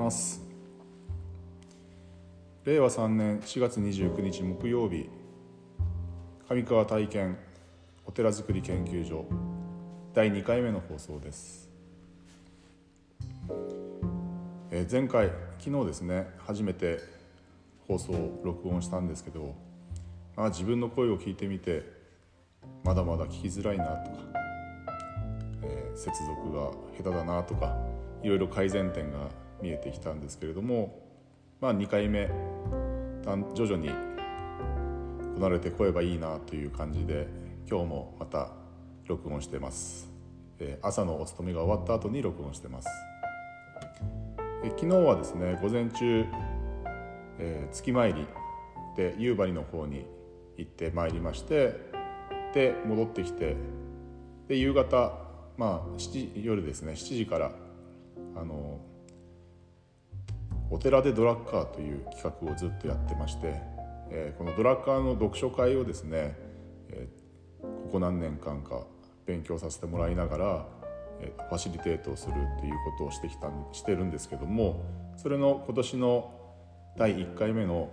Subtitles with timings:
[0.00, 0.50] ます。
[2.64, 5.08] 令和3年4月29日木曜日
[6.48, 7.38] 上川体験
[8.04, 9.24] お寺づくり研究所
[10.12, 11.70] 第2回目の放送です、
[14.70, 16.98] え、前回昨日ですね初めて
[17.88, 19.54] 放送を録音したんですけど、
[20.36, 21.82] まあ、自分の声を聞いてみて
[22.84, 24.18] まだまだ聞きづらいなとか、
[25.62, 27.74] えー、接続が下手だなとか
[28.22, 29.30] いろいろ改善点が
[29.62, 31.02] 見えてきたんですけれども、
[31.60, 32.28] まあ、2回目
[33.54, 33.90] 徐々に
[35.34, 37.28] こなれてこえばいいなという感じで
[37.68, 38.50] 今日もまた
[39.06, 40.10] 録音してます、
[40.58, 42.88] えー、朝のお勤めが終わった後に録音してます、
[44.64, 46.24] えー、昨日はですね午前中
[47.40, 48.26] えー、月参り
[48.96, 50.06] で夕張の方に
[50.58, 51.74] 行ってまいりまして
[52.54, 53.56] で戻ってきて
[54.46, 55.14] で夕方
[55.56, 57.52] まあ7夜ですね7時から
[58.36, 58.78] あの
[60.70, 63.60] お寺でドラッカーという企画をずっとやってまして、
[64.10, 66.36] えー、このドラッカーの読書会をですね、
[66.90, 68.84] えー、ここ何年間か
[69.26, 70.66] 勉強させてもらいながら、
[71.20, 74.84] えー、ファシリテートをするっていうことをしてきたしてるんですけども
[75.16, 76.32] それの今年の
[76.96, 77.90] 第1回目の、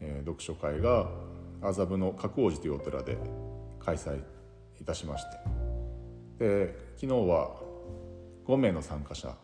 [0.00, 1.08] え、読書会が
[1.62, 3.18] 麻布の角王寺というお寺で
[3.80, 4.20] 開催
[4.80, 5.24] いたしまし
[6.38, 7.56] てで昨日は
[8.46, 9.34] 5名の参加者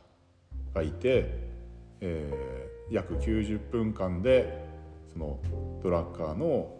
[0.75, 1.53] がいて、
[2.01, 2.62] えー、
[2.93, 4.65] 約90分間で
[5.13, 5.39] その
[5.83, 6.77] ドラッカーの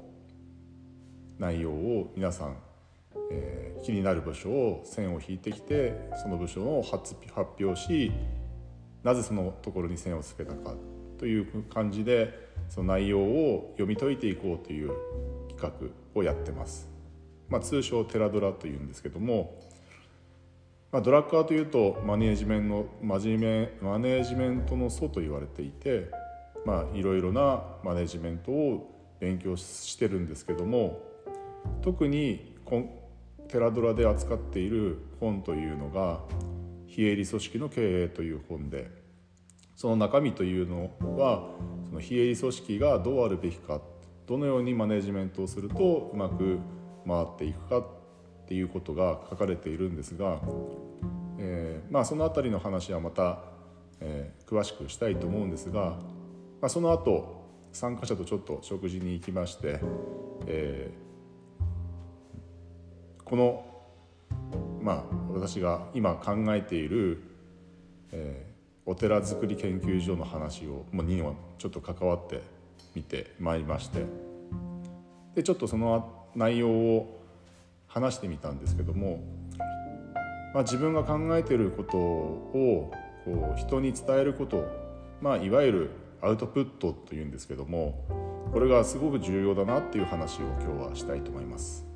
[1.39, 2.57] 内容を皆さん、
[3.31, 8.13] えー、気になる部署を線を引いてきてその部署を発表し
[9.03, 10.75] なぜそのところに線をつけたか
[11.19, 14.93] という感じでその内容を読み解いていこうという
[15.49, 16.89] 企画をやってます。
[17.49, 19.61] まあ、通称テラドラというんですけども、
[20.93, 26.11] まあ、ドラッカーというとマネージメントマジメマネージメントの祖と言われていて、
[26.95, 31.01] いろいろなマネージメントを勉強してるんですけども
[31.81, 32.55] 特に
[33.49, 36.21] テラドラで扱っている本というのが
[36.87, 38.91] 「非営利組織の経営」という本で
[39.75, 41.55] その中身というのは
[41.89, 43.81] その非営利組織がどうあるべきか
[44.27, 46.59] どのようにマネジメントをするとうまく
[47.07, 48.02] 回っていくか
[48.53, 50.43] ていうことが書かれているんですが、
[51.39, 53.39] えー、まあ、その辺りの話はまた、
[53.99, 55.97] えー、詳しくしたいと思うんですが、
[56.61, 59.81] まあ、その後参加者とちょっと食事に行きまして、
[60.47, 63.65] えー、この、
[64.83, 67.23] まあ、私が今考えている、
[68.13, 68.53] えー
[68.85, 72.43] お寺づくり研究所の話を、まあ、にはちょっと関わって
[72.97, 74.05] みてまいりまして
[75.37, 77.22] でちょっとその内容を
[77.93, 79.23] 話してみたんですけども、
[80.55, 82.93] まあ、自分が考えていることを
[83.25, 84.67] こう人に伝えること、
[85.21, 91.87] まあ、いわゆるアウトプットというんですけどもこれがすごく重要だなっていう話を今日はしたいと思います。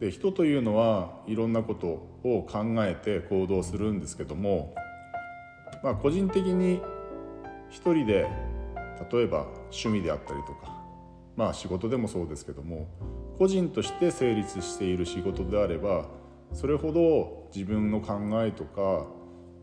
[0.00, 1.86] で人というのはいろんなこと
[2.24, 4.74] を考えて行動するんですけども
[5.82, 6.80] まあ、個人的に
[7.68, 8.28] 一人で
[9.10, 10.80] 例えば趣味であったりとか
[11.36, 12.86] まあ仕事でもそうですけども
[13.42, 16.06] 個人として成立している仕事であれば
[16.52, 19.04] それほど自分の考えとか、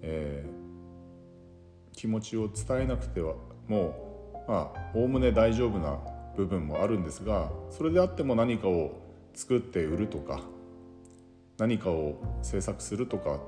[0.01, 3.35] えー、気持ちを伝えなくては
[3.69, 5.97] もうまあおおむね大丈夫な
[6.35, 8.99] 部分もあるんですがそれであっても何かを
[9.33, 10.41] 作って売るとか
[11.57, 13.39] 何かを制作するとか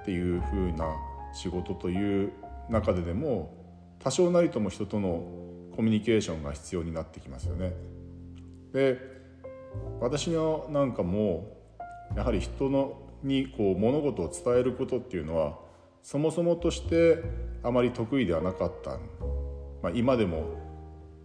[0.00, 0.92] っていうふうな
[1.32, 2.32] 仕事という
[2.68, 3.54] 中ででも
[4.00, 5.24] 多少なりとも人との
[5.76, 7.72] コミュニケーションが必要になってきますよね。
[8.72, 9.21] で
[10.00, 11.56] 私のなんかも
[12.16, 15.58] やはり人のにこう物事を伝えることっていうのは
[16.02, 17.22] そもそもとして
[17.62, 18.98] あまり得意ではなかった、
[19.82, 20.44] まあ、今でも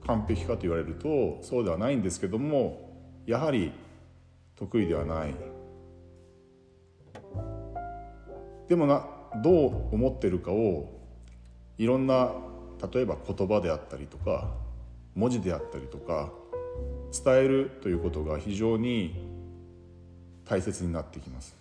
[0.05, 2.88] 完璧かと言われるとそうではないんですけども
[3.25, 3.71] やはり
[4.55, 5.35] 得意ではない。
[8.67, 9.07] でもな
[9.44, 10.89] どう思ってるかを
[11.77, 12.33] いろんな
[12.94, 14.49] 例えば言葉であったりとか
[15.15, 16.31] 文字であったりとか
[17.12, 19.25] 伝えるということが非常に
[20.45, 21.56] 大切になってきます。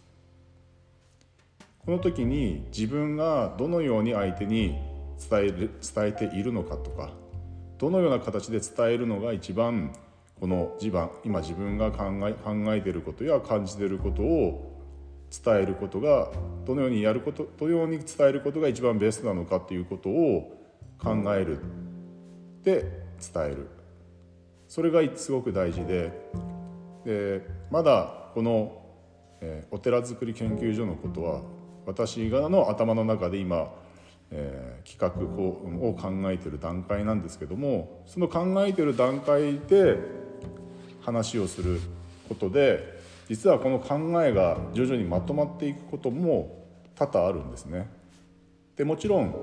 [1.85, 4.77] この時に自分がどのように相手に
[5.31, 7.11] 伝える伝えているのかとか
[7.79, 9.95] どのような形で伝えるのが一番
[10.41, 14.77] この地盤今自分が考え考えていることや感じていることを
[15.45, 16.31] 伝えることが
[16.67, 20.61] どのようにやることどのように伝えることが一番ベストなのかっていうことを
[20.99, 21.59] 考える。
[22.65, 22.83] で
[23.33, 23.76] 伝える。
[24.69, 26.13] それがすごく大事で
[27.05, 28.83] でまだこの、
[29.71, 31.41] お寺づくり研究所のことは
[31.87, 33.73] 私がの頭の中で今、
[34.31, 39.99] えー、企画を考えてる段階なんですけどもその考えてる段階で
[41.03, 41.81] 話をする
[42.29, 42.99] ことで
[43.29, 46.67] 実はこの考えが徐々にまとまっていくことも
[46.97, 47.89] 多々あるんですね。
[48.77, 49.35] でもちろん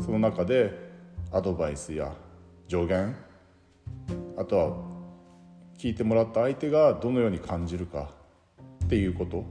[0.00, 0.72] その中で
[1.32, 2.12] アドバイスや
[2.68, 3.16] 助言
[4.38, 4.76] あとは
[5.76, 8.10] 聞いてもらった相手がどのように感じるか
[8.84, 9.44] っていうこと。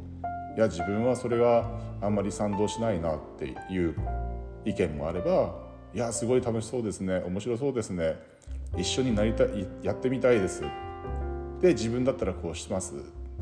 [0.55, 1.69] いや自分はそれが
[2.01, 3.95] あんまり賛同しないなっていう
[4.65, 5.53] 意見もあれば
[5.93, 8.15] いやすごい楽しそうですね面白そうですね
[8.75, 10.63] 一緒になりたいやってみたいです。
[11.61, 12.95] で自分だったらこうします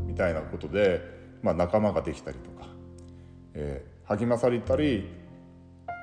[0.06, 1.02] みたいなことで、
[1.42, 2.68] まあ、仲間ができたりとか、
[3.54, 5.10] えー、励まされたり、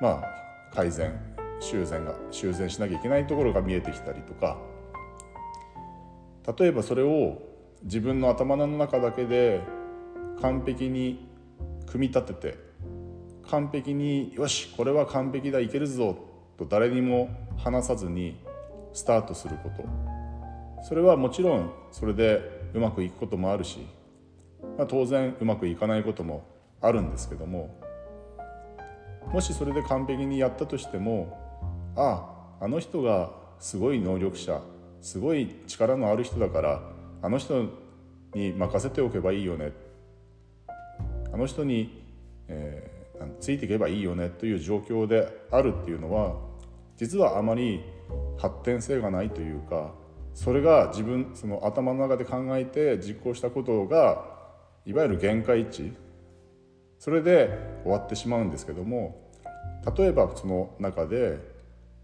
[0.00, 1.12] まあ、改善
[1.60, 4.58] 修繕が修繕しなきゃいけないところが見えてきたりとか
[6.58, 7.38] 例えばそれを
[7.82, 9.60] 自分の頭の中だけで
[10.40, 11.28] 完璧に
[11.86, 12.58] 組み立てて
[13.48, 16.16] 完璧によしこれは完璧だいけるぞ
[16.58, 17.28] と誰にも
[17.58, 18.38] 話さずに
[18.92, 20.12] スタートすること。
[20.82, 23.86] それはもちろんそれでうまくいくこともあるし、
[24.76, 26.44] まあ、当然うまくいかないことも
[26.80, 27.78] あるんですけども
[29.32, 31.38] もしそれで完璧にやったとしても
[31.96, 33.30] あああの人が
[33.60, 34.60] すごい能力者
[35.02, 36.82] すごい力のある人だから
[37.20, 37.68] あの人
[38.34, 39.72] に任せておけばいいよね。
[41.32, 42.02] あの人に、
[42.48, 46.36] えー、ついていけばいいよねという状況であるっていうのは
[46.96, 47.82] 実はあまり
[48.38, 49.92] 発展性がないというか
[50.34, 54.26] それが自分その頭の中で考えて実行したことが
[54.84, 55.92] いわゆる限界値
[56.98, 57.48] それで
[57.82, 59.30] 終わってしまうんですけども
[59.96, 61.38] 例えばその中で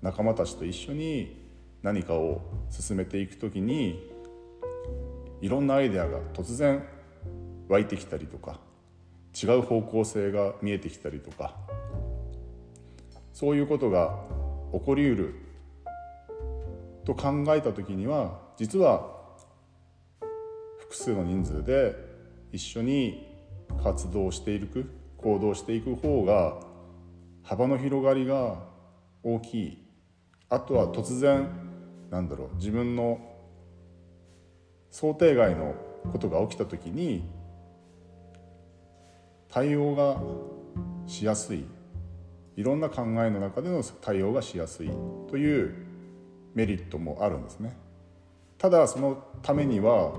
[0.00, 1.47] 仲間たちと一緒に
[1.82, 2.40] 何かを
[2.70, 4.10] 進めていく時に
[5.40, 6.82] いろんなアイデアが突然
[7.68, 8.58] 湧いてきたりとか
[9.40, 11.54] 違う方向性が見えてきたりとか
[13.32, 14.18] そういうことが
[14.72, 15.34] 起こりうる
[17.04, 19.16] と考えた時には実は
[20.78, 21.94] 複数の人数で
[22.52, 23.28] 一緒に
[23.82, 26.60] 活動していく行動していく方が
[27.42, 28.56] 幅の広がりが
[29.22, 29.84] 大きい。
[30.50, 31.67] あとは突然
[32.10, 33.20] なんだろう自分の
[34.90, 35.74] 想定外の
[36.12, 37.28] ことが起きた時に
[39.48, 40.20] 対応が
[41.06, 41.64] しやすい。
[42.56, 44.90] いろんな考えの中での対応がしやすい
[45.28, 45.74] という
[46.54, 47.76] メリットもあるんですね。
[48.58, 50.12] ただそのためには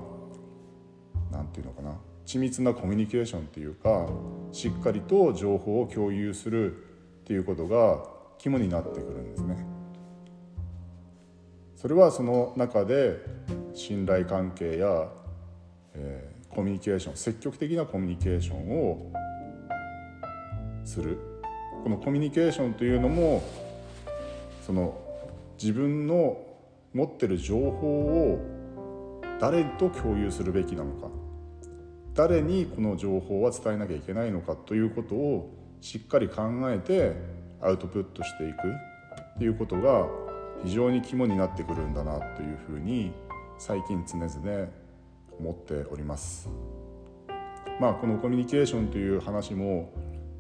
[1.31, 4.07] 何て言うのかな緻密なコミュニケーションっていうか
[4.51, 6.79] しっかりと情報を共有するっ
[7.25, 8.03] ていうことが
[8.37, 9.78] 肝になってくるんですね。
[11.79, 13.21] それはその中で
[13.73, 15.07] 信頼関係や、
[15.93, 19.13] えー、コミュニケーション積極的なコミュニケーションを
[20.83, 21.17] する。
[21.81, 23.41] このコミュニケーションというのも
[24.65, 24.99] その
[25.57, 26.37] 自分の
[26.93, 31.07] 持ってる情報を誰と共有するべきなのか。
[32.13, 35.49] 誰にこの情報は伝えなきゃいけないのかということを
[35.79, 37.15] しっかり考えて
[37.61, 40.28] アウトプットしていくっていうことが
[40.63, 43.11] 非常に肝になってくるんだなというふうに
[43.57, 44.67] 最近常々
[45.39, 46.49] 思っております。
[47.79, 49.91] まあこのコミュニケーションという話も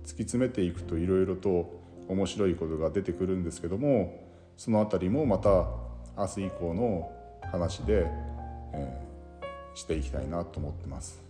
[0.03, 1.79] 突き詰めていくといろいろと
[2.09, 4.27] 面白いことが出てくるんですけども
[4.57, 5.49] その辺りもまた
[6.17, 7.11] 明日以降の
[7.51, 8.05] 話で、
[8.73, 11.23] えー、していきたいなと思ってます。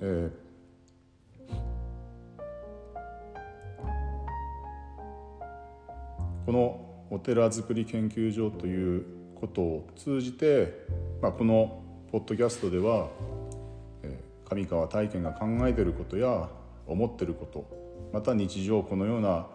[0.00, 0.49] えー、
[6.46, 9.04] このお寺づくり研究所という
[9.40, 10.86] ことを通じて、
[11.20, 13.08] まあ、このポッドキャストでは、
[14.44, 16.48] 上川大賢が考えていることや
[16.86, 19.46] 思ってることまた日常このような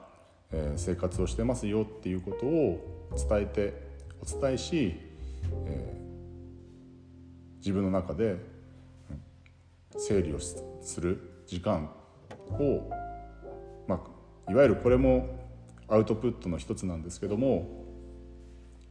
[0.78, 3.74] 生活をしてますよっていうことを伝えて
[4.22, 4.96] お伝えし、
[5.66, 6.02] え
[7.58, 8.38] 自分の中で
[9.98, 11.90] 整理をする時間
[12.52, 12.90] を、
[13.88, 14.02] ま
[14.48, 15.45] あ、いわゆるこれも
[15.88, 17.86] アウトプットの一つなんですけども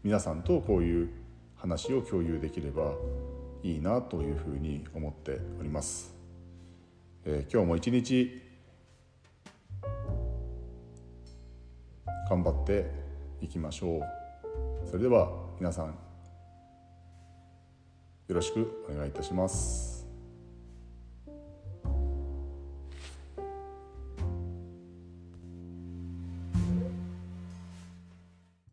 [0.03, 1.09] 皆さんとこういう
[1.57, 2.95] 話を共有できれば
[3.63, 6.15] いいなというふうに思っております。
[7.25, 8.43] えー、今日も一日
[12.29, 12.91] 頑張って
[13.41, 14.03] いきましょう
[14.87, 15.95] それでは皆さんよ
[18.29, 19.94] ろしくお願いいたします